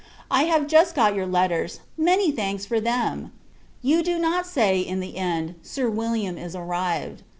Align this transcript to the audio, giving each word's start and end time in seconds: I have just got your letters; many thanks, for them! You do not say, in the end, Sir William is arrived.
I 0.31 0.45
have 0.45 0.65
just 0.65 0.95
got 0.95 1.13
your 1.13 1.27
letters; 1.27 1.81
many 1.95 2.31
thanks, 2.31 2.65
for 2.65 2.79
them! 2.81 3.31
You 3.83 4.01
do 4.01 4.17
not 4.17 4.47
say, 4.47 4.79
in 4.79 4.99
the 4.99 5.15
end, 5.15 5.53
Sir 5.61 5.91
William 5.91 6.39
is 6.39 6.55
arrived. 6.55 7.21